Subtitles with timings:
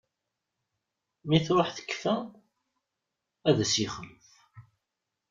[1.27, 2.15] Mi truḥ tekfa,
[3.49, 4.27] ad as-yexlef.